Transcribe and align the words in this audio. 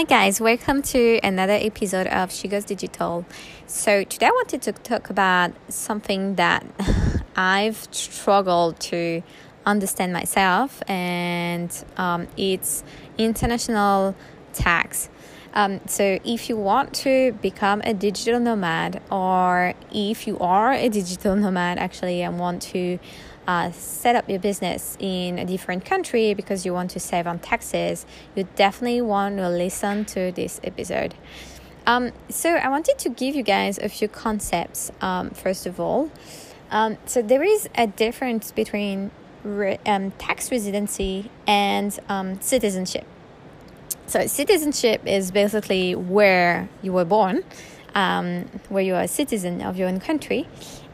Hi, 0.00 0.04
guys, 0.04 0.40
welcome 0.40 0.80
to 0.80 1.20
another 1.22 1.52
episode 1.52 2.06
of 2.06 2.32
She 2.32 2.48
Goes 2.48 2.64
Digital. 2.64 3.26
So, 3.66 4.02
today 4.02 4.28
I 4.28 4.30
wanted 4.30 4.62
to 4.62 4.72
talk 4.72 5.10
about 5.10 5.52
something 5.68 6.36
that 6.36 6.64
I've 7.36 7.86
struggled 7.90 8.80
to 8.80 9.22
understand 9.66 10.14
myself, 10.14 10.82
and 10.88 11.70
um, 11.98 12.28
it's 12.38 12.82
international 13.18 14.16
tax. 14.54 15.10
Um, 15.52 15.80
so, 15.86 16.18
if 16.24 16.48
you 16.48 16.56
want 16.56 16.94
to 17.04 17.32
become 17.32 17.82
a 17.84 17.92
digital 17.92 18.40
nomad, 18.40 19.02
or 19.10 19.74
if 19.92 20.26
you 20.26 20.38
are 20.38 20.72
a 20.72 20.88
digital 20.88 21.36
nomad 21.44 21.76
actually 21.76 22.22
and 22.22 22.38
want 22.38 22.62
to 22.72 22.98
uh, 23.50 23.72
set 23.72 24.14
up 24.14 24.30
your 24.30 24.38
business 24.38 24.96
in 25.00 25.36
a 25.36 25.44
different 25.44 25.84
country 25.84 26.34
because 26.34 26.64
you 26.64 26.72
want 26.72 26.88
to 26.92 27.00
save 27.00 27.26
on 27.26 27.36
taxes, 27.40 28.06
you 28.36 28.46
definitely 28.54 29.00
want 29.00 29.38
to 29.38 29.48
listen 29.48 30.04
to 30.04 30.30
this 30.30 30.60
episode. 30.62 31.16
Um, 31.84 32.12
so, 32.28 32.50
I 32.54 32.68
wanted 32.68 32.96
to 32.98 33.08
give 33.08 33.34
you 33.34 33.42
guys 33.42 33.76
a 33.78 33.88
few 33.88 34.06
concepts, 34.06 34.92
um, 35.00 35.30
first 35.30 35.66
of 35.66 35.80
all. 35.80 36.12
Um, 36.70 36.96
so, 37.06 37.22
there 37.22 37.42
is 37.42 37.68
a 37.74 37.88
difference 37.88 38.52
between 38.52 39.10
re- 39.42 39.80
um, 39.84 40.12
tax 40.12 40.52
residency 40.52 41.28
and 41.44 41.98
um, 42.08 42.40
citizenship. 42.40 43.06
So, 44.06 44.28
citizenship 44.28 45.04
is 45.06 45.32
basically 45.32 45.96
where 45.96 46.68
you 46.82 46.92
were 46.92 47.04
born, 47.04 47.42
um, 47.96 48.44
where 48.68 48.84
you 48.84 48.94
are 48.94 49.02
a 49.02 49.08
citizen 49.08 49.60
of 49.60 49.76
your 49.76 49.88
own 49.88 49.98
country, 49.98 50.46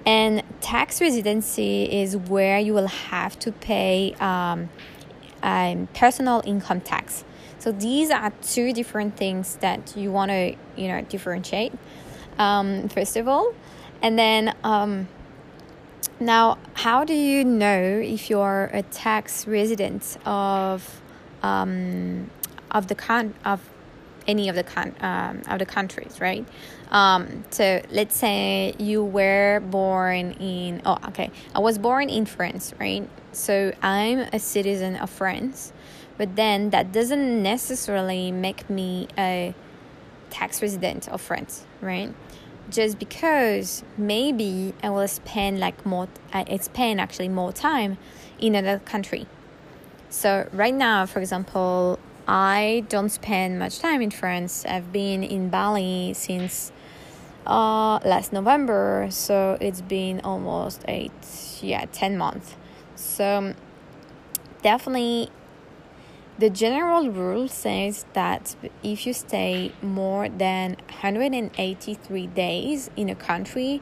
and 0.07 0.43
tax 0.61 1.01
residency 1.01 1.85
is 1.85 2.17
where 2.17 2.61
you 2.61 2.73
will 2.73 2.87
have 2.87 3.37
to 3.41 3.51
pay 3.51 4.15
um, 4.21 4.71
um, 5.43 5.89
personal 5.95 6.43
income 6.47 6.81
tax. 6.81 7.25
So 7.59 7.73
these 7.73 8.11
are 8.11 8.31
two 8.43 8.73
different 8.73 9.17
things 9.17 9.57
that 9.57 9.97
you 9.97 10.13
want 10.13 10.31
to 10.31 10.55
you 10.77 10.89
know 10.89 11.03
differentiate. 11.03 11.73
Um, 12.39 12.89
first 12.89 13.17
of 13.17 13.27
all, 13.27 13.53
and 14.01 14.17
then 14.17 14.55
um, 14.63 15.09
now 16.21 16.59
how 16.75 17.05
do 17.05 17.15
you 17.15 17.45
know 17.45 18.01
if 18.03 18.31
you're 18.31 18.71
a 18.73 18.83
tax 18.83 19.47
resident 19.47 20.19
of 20.25 21.03
um, 21.43 22.31
of 22.71 22.87
the 22.87 22.95
con 22.95 23.35
of 23.45 23.61
any 24.27 24.49
of 24.49 24.57
the 24.57 24.65
con 24.65 24.95
um, 25.01 25.43
of 25.49 25.59
the 25.59 25.67
countries, 25.67 26.21
right? 26.21 26.47
Um, 26.91 27.45
so 27.51 27.83
let's 27.91 28.17
say 28.17 28.75
you 28.79 29.05
were 29.05 29.61
born 29.61 30.33
in 30.33 30.83
oh 30.85 30.99
okay, 31.09 31.31
I 31.55 31.61
was 31.61 31.79
born 31.79 32.09
in 32.09 32.27
France, 32.27 32.73
right? 32.79 33.09
So 33.33 33.73
I'm 33.83 34.21
a 34.33 34.39
citizen 34.39 34.97
of 34.97 35.11
France, 35.11 35.73
but 36.17 36.37
then 36.37 36.71
that 36.71 36.93
doesn't 36.93 37.43
necessarily 37.43 38.33
make 38.33 38.69
me 38.71 39.09
a 39.19 39.55
tax 40.31 40.63
resident 40.63 41.09
of 41.09 41.21
France, 41.21 41.65
right? 41.81 42.15
Just 42.69 42.99
because 42.99 43.85
maybe 43.97 44.75
I 44.83 44.91
will 44.91 45.07
spend 45.09 45.61
like 45.61 45.87
more, 45.87 46.09
I 46.33 46.57
spend 46.57 47.01
actually 47.01 47.29
more 47.29 47.53
time 47.53 47.97
in 48.39 48.55
another 48.55 48.81
country. 48.81 49.27
So 50.09 50.49
right 50.53 50.75
now, 50.75 51.07
for 51.07 51.21
example, 51.21 51.99
I 52.29 52.85
don't 52.89 53.11
spend 53.11 53.59
much 53.59 53.79
time 53.79 54.03
in 54.03 54.11
France. 54.11 54.65
I've 54.67 54.93
been 54.93 55.23
in 55.23 55.49
Bali 55.49 56.13
since 56.15 56.73
uh, 57.47 57.99
last 58.05 58.33
November, 58.33 59.07
so 59.11 59.57
it's 59.61 59.81
been 59.81 60.21
almost 60.21 60.83
eight, 60.89 61.13
yeah, 61.61 61.85
10 61.93 62.19
months. 62.19 62.57
So, 62.97 63.55
definitely, 64.63 65.31
the 66.39 66.51
general 66.51 67.09
rule 67.11 67.47
says 67.47 68.05
that 68.15 68.57
if 68.83 69.07
you 69.07 69.13
stay 69.13 69.73
more 69.81 70.29
than 70.29 70.77
183 70.89 72.27
days 72.27 72.91
in 72.97 73.09
a 73.09 73.15
country, 73.15 73.81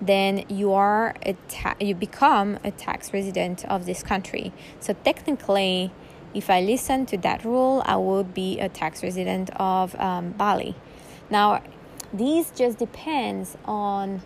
then 0.00 0.44
you 0.48 0.72
are 0.72 1.14
a 1.26 1.34
ta- 1.48 1.76
you 1.78 1.94
become 1.94 2.58
a 2.64 2.70
tax 2.70 3.12
resident 3.12 3.64
of 3.66 3.84
this 3.84 4.02
country. 4.02 4.52
So 4.78 4.94
technically, 5.04 5.92
if 6.34 6.50
I 6.50 6.60
listen 6.60 7.06
to 7.06 7.18
that 7.18 7.44
rule, 7.44 7.82
I 7.84 7.96
would 7.96 8.34
be 8.34 8.60
a 8.60 8.68
tax 8.68 9.02
resident 9.02 9.50
of 9.56 9.94
um, 9.96 10.30
Bali. 10.32 10.74
Now, 11.28 11.62
these 12.12 12.50
just 12.50 12.78
depends 12.78 13.56
on 13.64 14.22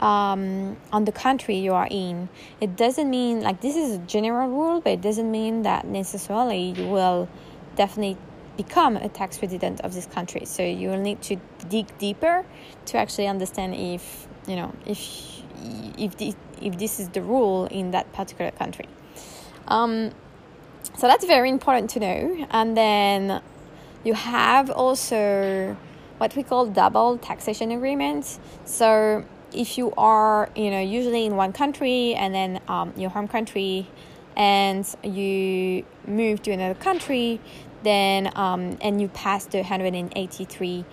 um, 0.00 0.76
on 0.92 1.04
the 1.04 1.12
country 1.12 1.56
you 1.56 1.74
are 1.74 1.88
in. 1.90 2.28
It 2.60 2.76
doesn't 2.76 3.08
mean 3.08 3.42
like 3.42 3.60
this 3.60 3.76
is 3.76 3.96
a 3.96 3.98
general 3.98 4.48
rule, 4.48 4.80
but 4.80 4.92
it 4.92 5.00
doesn't 5.02 5.30
mean 5.30 5.62
that 5.62 5.86
necessarily 5.86 6.70
you 6.70 6.88
will 6.88 7.28
definitely 7.76 8.16
become 8.56 8.96
a 8.96 9.08
tax 9.08 9.40
resident 9.42 9.80
of 9.82 9.94
this 9.94 10.06
country. 10.06 10.44
So 10.44 10.62
you 10.62 10.88
will 10.88 11.00
need 11.00 11.20
to 11.22 11.36
dig 11.68 11.86
deeper 11.98 12.44
to 12.86 12.98
actually 12.98 13.26
understand 13.26 13.74
if 13.74 14.26
you 14.46 14.56
know 14.56 14.74
if 14.86 15.42
if 15.98 16.16
this, 16.16 16.34
if 16.62 16.78
this 16.78 17.00
is 17.00 17.10
the 17.10 17.22
rule 17.22 17.66
in 17.66 17.90
that 17.90 18.12
particular 18.12 18.50
country. 18.52 18.86
Um, 19.68 20.12
so 20.96 21.06
that's 21.06 21.24
very 21.24 21.50
important 21.50 21.90
to 21.90 22.00
know. 22.00 22.46
And 22.50 22.76
then 22.76 23.42
you 24.04 24.14
have 24.14 24.70
also 24.70 25.76
what 26.18 26.36
we 26.36 26.42
call 26.42 26.66
double 26.66 27.18
taxation 27.18 27.70
agreements. 27.70 28.38
So 28.64 29.24
if 29.52 29.78
you 29.78 29.92
are, 29.96 30.50
you 30.54 30.70
know, 30.70 30.80
usually 30.80 31.26
in 31.26 31.36
one 31.36 31.52
country 31.52 32.14
and 32.14 32.34
then 32.34 32.60
um, 32.68 32.92
your 32.96 33.10
home 33.10 33.28
country, 33.28 33.88
and 34.36 34.86
you 35.02 35.84
move 36.06 36.42
to 36.42 36.50
another 36.50 36.78
country, 36.78 37.40
then 37.82 38.30
um, 38.36 38.78
and 38.80 39.00
you 39.00 39.08
pass 39.08 39.46
the 39.46 39.58
183 39.58 40.84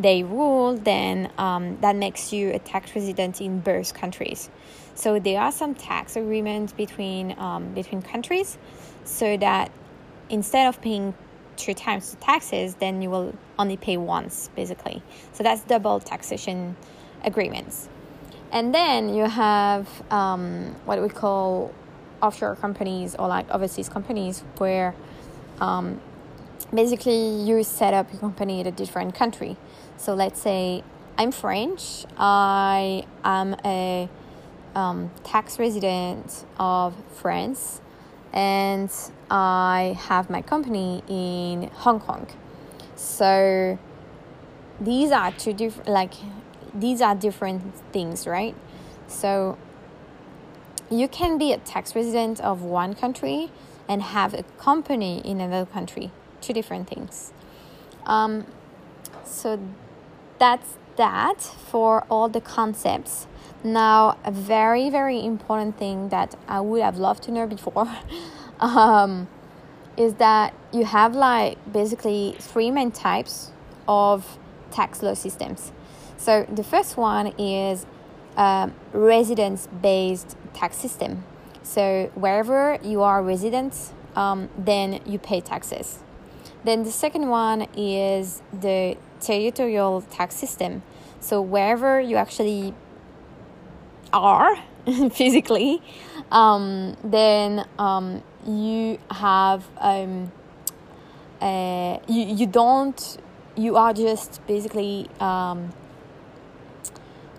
day 0.00 0.22
rule, 0.22 0.76
then 0.76 1.30
um, 1.38 1.78
that 1.80 1.96
makes 1.96 2.32
you 2.32 2.50
a 2.50 2.58
tax 2.58 2.94
resident 2.94 3.40
in 3.40 3.60
both 3.60 3.94
countries. 3.94 4.50
So 4.94 5.18
there 5.18 5.40
are 5.40 5.52
some 5.52 5.74
tax 5.74 6.16
agreements 6.16 6.72
between 6.72 7.38
um, 7.38 7.74
between 7.74 8.02
countries, 8.02 8.58
so 9.04 9.36
that 9.36 9.70
instead 10.30 10.68
of 10.68 10.80
paying 10.80 11.14
two 11.56 11.74
times 11.74 12.10
the 12.10 12.16
taxes, 12.16 12.74
then 12.76 13.02
you 13.02 13.10
will 13.10 13.34
only 13.58 13.76
pay 13.76 13.96
once, 13.96 14.50
basically. 14.56 15.02
So 15.32 15.42
that's 15.42 15.62
double 15.62 16.00
taxation 16.00 16.76
agreements. 17.22 17.88
And 18.52 18.74
then 18.74 19.14
you 19.14 19.24
have 19.24 19.88
um, 20.12 20.76
what 20.84 21.02
we 21.02 21.08
call 21.08 21.72
offshore 22.22 22.56
companies 22.56 23.14
or 23.16 23.28
like 23.28 23.50
overseas 23.50 23.88
companies 23.88 24.44
where 24.58 24.94
um, 25.60 26.00
basically 26.72 27.42
you 27.42 27.62
set 27.64 27.94
up 27.94 28.10
your 28.12 28.20
company 28.20 28.60
in 28.60 28.66
a 28.66 28.72
different 28.72 29.14
country. 29.14 29.56
So 29.96 30.14
let's 30.14 30.40
say 30.40 30.82
I'm 31.18 31.32
French, 31.32 32.06
I 32.16 33.06
am 33.24 33.56
a 33.64 34.08
um, 34.74 35.10
tax 35.22 35.58
resident 35.58 36.44
of 36.58 36.94
France 37.14 37.80
and 38.32 38.90
I 39.30 39.96
have 40.08 40.28
my 40.28 40.42
company 40.42 41.02
in 41.08 41.70
Hong 41.72 42.00
Kong. 42.00 42.26
So 42.96 43.78
these 44.80 45.12
are 45.12 45.30
two 45.32 45.52
different 45.52 45.88
like 45.88 46.14
these 46.74 47.00
are 47.00 47.14
different 47.14 47.74
things, 47.92 48.26
right? 48.26 48.56
So 49.06 49.56
you 50.90 51.06
can 51.06 51.38
be 51.38 51.52
a 51.52 51.58
tax 51.58 51.94
resident 51.94 52.40
of 52.40 52.62
one 52.62 52.94
country 52.94 53.50
and 53.88 54.02
have 54.02 54.34
a 54.34 54.42
company 54.58 55.20
in 55.24 55.40
another 55.40 55.70
country. 55.70 56.10
Two 56.40 56.52
different 56.52 56.88
things. 56.88 57.32
Um, 58.06 58.46
so 59.24 59.60
that's 60.38 60.76
that 60.96 61.40
for 61.40 62.04
all 62.10 62.28
the 62.28 62.40
concepts. 62.40 63.26
Now, 63.64 64.18
a 64.24 64.30
very, 64.30 64.90
very 64.90 65.24
important 65.24 65.78
thing 65.78 66.10
that 66.10 66.34
I 66.46 66.60
would 66.60 66.82
have 66.82 66.98
loved 66.98 67.22
to 67.24 67.32
know 67.32 67.46
before 67.46 67.88
um, 68.60 69.26
is 69.96 70.14
that 70.14 70.52
you 70.70 70.84
have 70.84 71.16
like 71.16 71.56
basically 71.72 72.36
three 72.38 72.70
main 72.70 72.90
types 72.90 73.52
of 73.88 74.38
tax 74.70 75.02
law 75.02 75.14
systems. 75.14 75.72
So, 76.18 76.46
the 76.52 76.62
first 76.62 76.98
one 76.98 77.28
is 77.38 77.86
um, 78.36 78.74
residence 78.92 79.66
based 79.80 80.36
tax 80.52 80.76
system. 80.76 81.24
So, 81.62 82.10
wherever 82.14 82.78
you 82.82 83.00
are 83.00 83.22
resident, 83.22 83.94
um, 84.14 84.50
then 84.58 85.00
you 85.06 85.18
pay 85.18 85.40
taxes. 85.40 86.00
Then 86.64 86.82
the 86.82 86.92
second 86.92 87.30
one 87.30 87.66
is 87.74 88.42
the 88.52 88.98
territorial 89.20 90.02
tax 90.02 90.34
system. 90.34 90.82
So, 91.20 91.40
wherever 91.40 91.98
you 91.98 92.16
actually 92.16 92.74
are 94.14 94.56
physically, 95.10 95.82
um, 96.30 96.96
then 97.04 97.66
um, 97.78 98.22
you 98.46 98.98
have 99.10 99.66
um, 99.78 100.32
uh, 101.40 101.98
you 102.08 102.22
you 102.24 102.46
don't 102.46 103.18
you 103.56 103.76
are 103.76 103.92
just 103.92 104.40
basically 104.46 105.08
um, 105.20 105.72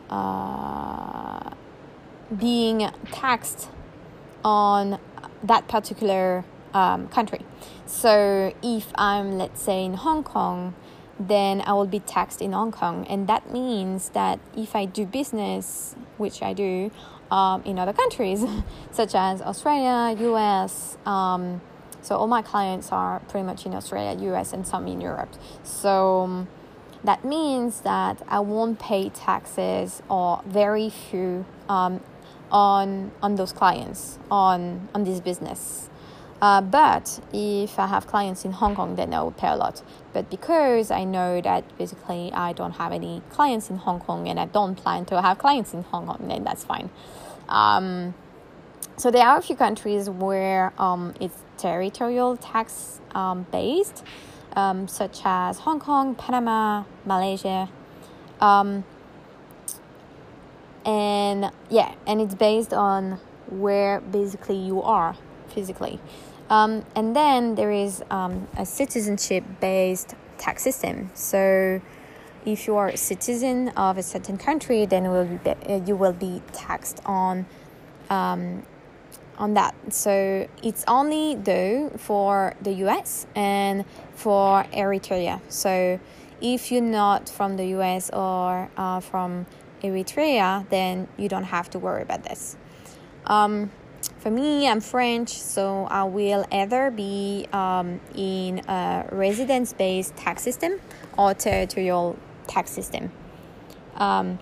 uh, 0.09 1.51
being 2.37 2.89
taxed 3.11 3.69
on 4.43 4.99
that 5.43 5.67
particular 5.67 6.43
um, 6.73 7.07
country. 7.07 7.41
So 7.85 8.53
if 8.61 8.91
I'm 8.95 9.37
let's 9.37 9.61
say 9.61 9.85
in 9.85 9.93
Hong 9.95 10.23
Kong 10.23 10.75
then 11.19 11.61
I 11.61 11.73
will 11.73 11.87
be 11.87 11.99
taxed 11.99 12.41
in 12.41 12.51
Hong 12.51 12.71
Kong. 12.71 13.05
And 13.07 13.27
that 13.27 13.51
means 13.51 14.09
that 14.09 14.39
if 14.55 14.75
I 14.75 14.85
do 14.85 15.05
business, 15.05 15.95
which 16.17 16.41
I 16.41 16.53
do, 16.53 16.91
um, 17.31 17.63
in 17.63 17.79
other 17.79 17.93
countries, 17.93 18.43
such 18.91 19.15
as 19.15 19.41
Australia, 19.41 20.15
US, 20.31 20.97
um, 21.05 21.61
so 22.01 22.17
all 22.17 22.27
my 22.27 22.41
clients 22.41 22.91
are 22.91 23.19
pretty 23.29 23.45
much 23.45 23.65
in 23.65 23.73
Australia, 23.73 24.31
US, 24.33 24.53
and 24.53 24.67
some 24.67 24.87
in 24.87 25.01
Europe. 25.01 25.33
So 25.63 26.21
um, 26.21 26.47
that 27.03 27.25
means 27.25 27.81
that 27.81 28.21
I 28.27 28.39
won't 28.41 28.79
pay 28.79 29.09
taxes 29.09 30.03
or 30.09 30.41
very 30.45 30.89
few 30.89 31.45
um, 31.67 32.01
on 32.51 33.11
on 33.23 33.35
those 33.35 33.51
clients 33.51 34.19
on 34.29 34.87
on 34.93 35.03
this 35.03 35.19
business. 35.19 35.89
Uh, 36.41 36.61
but 36.61 37.19
if 37.31 37.79
I 37.79 37.87
have 37.87 38.07
clients 38.07 38.43
in 38.43 38.51
Hong 38.51 38.75
Kong, 38.75 38.95
then 38.95 39.13
I 39.13 39.21
will 39.21 39.31
pay 39.31 39.47
a 39.47 39.55
lot. 39.55 39.81
But 40.13 40.29
because 40.29 40.91
I 40.91 41.05
know 41.05 41.39
that 41.41 41.77
basically 41.77 42.31
I 42.33 42.53
don't 42.53 42.73
have 42.73 42.91
any 42.91 43.21
clients 43.29 43.69
in 43.69 43.77
Hong 43.77 43.99
Kong 43.99 44.27
and 44.27 44.39
I 44.39 44.45
don't 44.45 44.75
plan 44.75 45.05
to 45.05 45.21
have 45.21 45.37
clients 45.37 45.73
in 45.73 45.83
Hong 45.83 46.07
Kong, 46.07 46.27
then 46.27 46.43
that's 46.43 46.63
fine. 46.63 46.89
Um, 47.47 48.15
so 48.97 49.11
there 49.11 49.25
are 49.25 49.37
a 49.37 49.41
few 49.41 49.55
countries 49.55 50.09
where 50.09 50.73
um, 50.77 51.13
it's 51.21 51.37
territorial 51.57 52.35
tax 52.37 52.99
um, 53.13 53.45
based, 53.51 54.03
um, 54.55 54.87
such 54.87 55.21
as 55.23 55.59
Hong 55.59 55.79
Kong, 55.79 56.15
Panama, 56.15 56.83
Malaysia. 57.05 57.69
Um, 58.41 58.83
and 60.85 61.51
yeah, 61.69 61.95
and 62.05 62.19
it's 62.21 62.35
based 62.35 62.73
on 62.73 63.19
where 63.47 64.01
basically 64.01 64.57
you 64.57 64.81
are 64.81 65.15
physically. 65.49 65.99
Um, 66.49 66.85
and 66.95 67.15
then 67.15 67.55
there 67.55 67.71
is 67.71 68.03
um, 68.11 68.47
a 68.57 68.65
citizenship 68.65 69.43
based 69.59 70.15
tax 70.37 70.63
system. 70.63 71.09
So 71.13 71.81
if 72.45 72.67
you 72.67 72.75
are 72.75 72.89
a 72.89 72.97
citizen 72.97 73.69
of 73.69 73.97
a 73.97 74.03
certain 74.03 74.37
country, 74.37 74.85
then 74.85 75.09
will 75.09 75.25
be, 75.25 75.83
you 75.85 75.95
will 75.95 76.13
be 76.13 76.43
taxed 76.53 77.01
on 77.05 77.47
um, 78.09 78.63
on 79.37 79.53
that. 79.55 79.75
So 79.89 80.47
it's 80.63 80.83
only 80.87 81.35
though 81.35 81.89
for 81.97 82.53
the 82.61 82.71
US 82.85 83.25
and 83.35 83.85
for 84.13 84.63
Eritrea. 84.65 85.41
So 85.49 85.99
if 86.41 86.71
you're 86.71 86.81
not 86.81 87.29
from 87.29 87.57
the 87.57 87.65
US 87.77 88.09
or 88.11 88.69
uh, 88.77 88.99
from 88.99 89.45
Eritrea, 89.81 90.69
then 90.69 91.07
you 91.17 91.27
don't 91.29 91.45
have 91.45 91.69
to 91.71 91.79
worry 91.79 92.01
about 92.01 92.23
this. 92.23 92.55
Um, 93.25 93.71
for 94.19 94.31
me, 94.31 94.67
I'm 94.67 94.81
French, 94.81 95.29
so 95.29 95.85
I 95.85 96.03
will 96.03 96.45
either 96.51 96.91
be 96.91 97.47
um, 97.53 97.99
in 98.15 98.59
a 98.67 99.07
residence 99.11 99.73
based 99.73 100.15
tax 100.15 100.43
system 100.43 100.79
or 101.17 101.33
territorial 101.33 102.17
tax 102.47 102.71
system. 102.71 103.11
Um, 103.95 104.39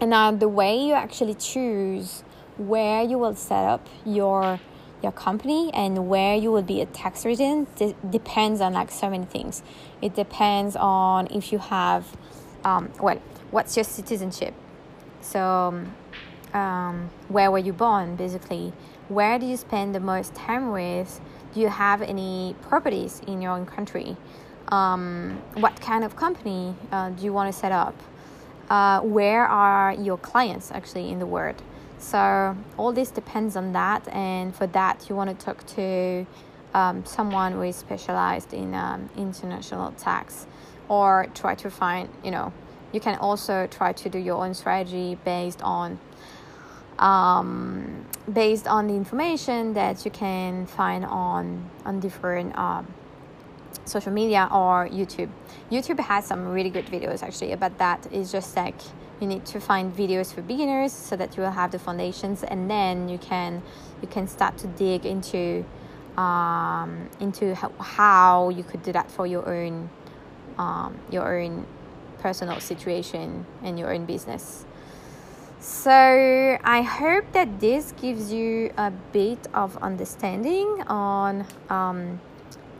and 0.00 0.10
now, 0.10 0.32
the 0.32 0.48
way 0.48 0.78
you 0.78 0.94
actually 0.94 1.34
choose 1.34 2.22
where 2.58 3.02
you 3.02 3.18
will 3.18 3.34
set 3.34 3.64
up 3.64 3.86
your 4.04 4.60
your 5.02 5.12
company 5.12 5.70
and 5.74 6.08
where 6.08 6.34
you 6.34 6.50
will 6.50 6.62
be 6.62 6.80
a 6.80 6.86
tax 6.86 7.24
resident 7.24 7.68
depends 8.10 8.60
on 8.60 8.72
like 8.72 8.90
so 8.90 9.10
many 9.10 9.26
things. 9.26 9.62
It 10.00 10.14
depends 10.14 10.74
on 10.76 11.28
if 11.30 11.52
you 11.52 11.58
have, 11.58 12.16
um, 12.64 12.90
well, 13.00 13.20
what's 13.50 13.76
your 13.76 13.84
citizenship. 13.84 14.54
So, 15.20 15.84
um, 16.56 17.10
where 17.28 17.50
were 17.50 17.58
you 17.58 17.72
born, 17.72 18.16
basically? 18.16 18.72
Where 19.08 19.38
do 19.38 19.46
you 19.46 19.56
spend 19.56 19.94
the 19.94 20.00
most 20.00 20.34
time 20.34 20.72
with? 20.72 21.20
Do 21.52 21.60
you 21.60 21.68
have 21.68 22.00
any 22.00 22.56
properties 22.62 23.20
in 23.26 23.42
your 23.42 23.52
own 23.52 23.66
country? 23.66 24.16
Um, 24.68 25.42
what 25.54 25.80
kind 25.80 26.02
of 26.02 26.16
company 26.16 26.74
uh, 26.90 27.10
do 27.10 27.24
you 27.24 27.32
want 27.32 27.52
to 27.52 27.58
set 27.58 27.72
up? 27.72 27.94
Uh, 28.70 29.00
where 29.00 29.46
are 29.46 29.92
your 29.92 30.16
clients 30.16 30.72
actually 30.72 31.10
in 31.10 31.18
the 31.18 31.26
world? 31.26 31.62
So 31.98 32.56
all 32.76 32.92
this 32.92 33.10
depends 33.10 33.54
on 33.54 33.72
that, 33.72 34.08
and 34.08 34.54
for 34.54 34.66
that 34.68 35.06
you 35.08 35.14
want 35.14 35.38
to 35.38 35.44
talk 35.44 35.64
to 35.76 36.26
um, 36.74 37.04
someone 37.04 37.52
who 37.52 37.62
is 37.62 37.76
specialized 37.76 38.52
in 38.52 38.74
um, 38.74 39.08
international 39.16 39.92
tax, 39.92 40.46
or 40.88 41.26
try 41.34 41.54
to 41.54 41.70
find 41.70 42.08
you 42.24 42.30
know 42.30 42.52
you 42.92 43.00
can 43.00 43.16
also 43.16 43.66
try 43.66 43.92
to 43.92 44.08
do 44.08 44.18
your 44.18 44.44
own 44.44 44.52
strategy 44.54 45.16
based 45.24 45.62
on 45.62 45.98
um, 46.98 48.06
based 48.32 48.66
on 48.66 48.86
the 48.86 48.94
information 48.94 49.74
that 49.74 50.04
you 50.04 50.10
can 50.10 50.66
find 50.66 51.04
on 51.04 51.68
on 51.84 52.00
different 52.00 52.56
um, 52.58 52.86
social 53.84 54.12
media 54.12 54.48
or 54.52 54.88
YouTube. 54.88 55.28
YouTube 55.70 56.00
has 56.00 56.26
some 56.26 56.48
really 56.48 56.70
good 56.70 56.86
videos 56.86 57.22
actually 57.22 57.52
about 57.52 57.78
that. 57.78 58.06
It's 58.10 58.32
just 58.32 58.56
like 58.56 58.74
you 59.20 59.26
need 59.26 59.44
to 59.46 59.60
find 59.60 59.94
videos 59.94 60.32
for 60.32 60.42
beginners 60.42 60.92
so 60.92 61.16
that 61.16 61.36
you 61.36 61.42
will 61.42 61.50
have 61.50 61.70
the 61.70 61.78
foundations 61.78 62.42
and 62.42 62.70
then 62.70 63.08
you 63.08 63.18
can 63.18 63.62
you 64.02 64.08
can 64.08 64.28
start 64.28 64.58
to 64.58 64.66
dig 64.66 65.06
into 65.06 65.64
um, 66.16 67.08
into 67.20 67.54
how, 67.54 67.72
how 67.78 68.48
you 68.50 68.62
could 68.62 68.82
do 68.82 68.92
that 68.92 69.10
for 69.10 69.26
your 69.26 69.48
own 69.48 69.88
um, 70.58 70.96
your 71.10 71.40
own 71.40 71.66
personal 72.18 72.60
situation 72.60 73.46
and 73.62 73.78
your 73.78 73.92
own 73.92 74.06
business. 74.06 74.64
So 75.66 75.90
I 76.62 76.82
hope 76.82 77.32
that 77.32 77.58
this 77.58 77.92
gives 78.00 78.32
you 78.32 78.72
a 78.76 78.92
bit 79.12 79.48
of 79.52 79.76
understanding 79.78 80.84
on 80.86 81.44
um, 81.68 82.20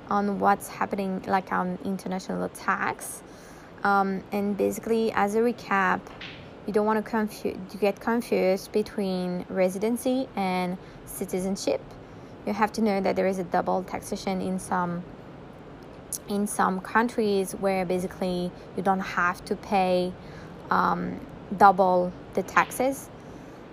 on 0.08 0.38
what's 0.38 0.68
happening 0.68 1.20
like 1.26 1.50
on 1.50 1.80
international 1.84 2.48
tax. 2.50 3.24
Um, 3.82 4.22
and 4.30 4.56
basically, 4.56 5.10
as 5.10 5.34
a 5.34 5.40
recap, 5.40 6.00
you 6.68 6.72
don't 6.72 6.86
want 6.86 7.04
to, 7.04 7.10
confu- 7.10 7.58
get 7.80 7.98
confused 7.98 8.70
between 8.70 9.44
residency 9.48 10.28
and 10.36 10.78
citizenship. 11.06 11.80
You 12.46 12.52
have 12.52 12.72
to 12.74 12.82
know 12.82 13.00
that 13.00 13.16
there 13.16 13.26
is 13.26 13.40
a 13.40 13.44
double 13.44 13.82
taxation 13.82 14.40
in 14.40 14.60
some 14.60 15.02
in 16.28 16.46
some 16.46 16.80
countries 16.80 17.50
where 17.54 17.84
basically 17.84 18.52
you 18.76 18.82
don't 18.84 19.00
have 19.00 19.44
to 19.46 19.56
pay 19.56 20.12
um, 20.70 21.18
double 21.56 22.12
the 22.36 22.44
taxes. 22.44 23.08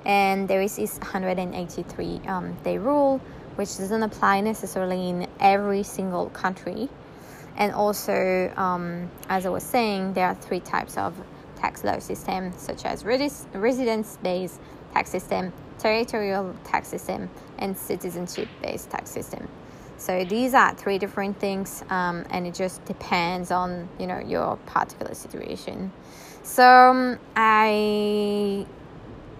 And 0.05 0.47
there 0.47 0.61
is 0.61 0.77
this 0.77 0.97
183 0.97 2.21
um, 2.27 2.57
day 2.63 2.79
rule, 2.79 3.19
which 3.55 3.77
doesn't 3.77 4.03
apply 4.03 4.41
necessarily 4.41 5.09
in 5.09 5.27
every 5.39 5.83
single 5.83 6.29
country. 6.31 6.89
And 7.55 7.71
also, 7.71 8.51
um, 8.57 9.11
as 9.29 9.45
I 9.45 9.49
was 9.49 9.63
saying, 9.63 10.13
there 10.13 10.27
are 10.27 10.35
three 10.35 10.59
types 10.59 10.97
of 10.97 11.13
tax 11.55 11.83
law 11.83 11.99
system, 11.99 12.51
such 12.57 12.83
as 12.83 13.05
residence 13.05 14.17
based 14.23 14.59
tax 14.93 15.11
system, 15.11 15.53
territorial 15.77 16.55
tax 16.63 16.87
system, 16.87 17.29
and 17.59 17.77
citizenship 17.77 18.47
based 18.61 18.89
tax 18.89 19.11
system. 19.11 19.47
So 19.97 20.25
these 20.25 20.53
are 20.53 20.73
three 20.73 20.97
different 20.97 21.39
things, 21.39 21.83
um, 21.89 22.25
and 22.31 22.45
it 22.45 22.55
just 22.55 22.83
depends 22.85 23.51
on 23.51 23.87
you 23.99 24.07
know 24.07 24.19
your 24.19 24.57
particular 24.65 25.13
situation. 25.13 25.91
So 26.43 26.63
um, 26.63 27.19
I 27.35 28.65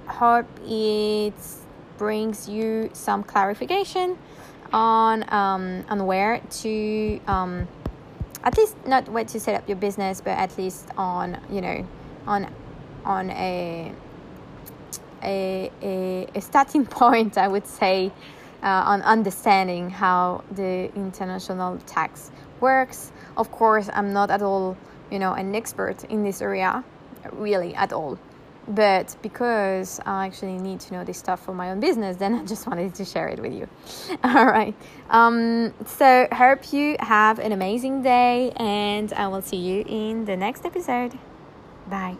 hope 0.08 0.48
it 0.66 1.34
brings 1.98 2.48
you 2.48 2.90
some 2.94 3.24
clarification 3.24 4.18
on 4.72 5.24
um, 5.32 5.86
on 5.90 6.06
where 6.06 6.40
to 6.40 7.20
um, 7.28 7.68
at 8.44 8.58
least 8.58 8.76
not 8.88 9.10
where 9.10 9.26
to 9.26 9.40
set 9.40 9.56
up 9.56 9.68
your 9.68 9.78
business, 9.78 10.22
but 10.22 10.38
at 10.38 10.58
least 10.58 10.88
on 10.98 11.38
you 11.52 11.60
know 11.60 11.86
on 12.26 12.50
on 13.06 13.30
a 13.32 13.92
a, 15.24 15.72
a, 15.82 16.28
a 16.36 16.42
starting 16.42 16.86
point, 17.02 17.38
I 17.38 17.48
would 17.48 17.68
say, 17.68 18.12
uh, 18.62 18.68
on 18.68 19.02
understanding 19.02 19.90
how 19.90 20.44
the 20.52 20.94
international 20.96 21.78
tax 21.80 22.32
works. 22.60 23.12
Of 23.38 23.52
course, 23.52 23.90
I'm 23.94 24.14
not 24.14 24.32
at 24.32 24.42
all, 24.42 24.78
you 25.12 25.20
know, 25.20 25.34
an 25.34 25.54
expert 25.56 26.04
in 26.06 26.24
this 26.24 26.42
area, 26.42 26.84
really 27.32 27.74
at 27.76 27.94
all. 27.94 28.18
But 28.68 29.18
because 29.22 30.00
I 30.06 30.26
actually 30.26 30.58
need 30.58 30.80
to 30.82 30.94
know 30.94 31.04
this 31.04 31.18
stuff 31.18 31.44
for 31.44 31.54
my 31.54 31.72
own 31.72 31.80
business, 31.80 32.18
then 32.18 32.34
I 32.42 32.46
just 32.46 32.66
wanted 32.68 32.96
to 32.96 33.06
share 33.06 33.28
it 33.28 33.40
with 33.40 33.54
you. 33.54 33.68
All 34.24 34.46
right. 34.46 34.76
Um, 35.10 35.74
so, 35.86 36.28
hope 36.32 36.72
you 36.72 36.96
have 37.00 37.40
an 37.40 37.52
amazing 37.52 38.04
day, 38.04 38.52
and 38.56 39.12
I 39.14 39.28
will 39.28 39.42
see 39.42 39.58
you 39.58 39.84
in 39.88 40.26
the 40.26 40.38
next 40.38 40.66
episode. 40.66 41.18
Bye. 41.88 42.18